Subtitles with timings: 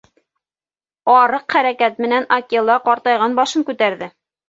[1.17, 4.15] Арыҡ хәрәкәт менән Акела ҡартайған башын күтәрҙе.